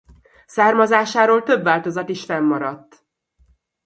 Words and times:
Származásáról 0.45 1.43
több 1.43 1.63
változat 1.63 2.09
is 2.09 2.25
fennmaradt. 2.25 3.05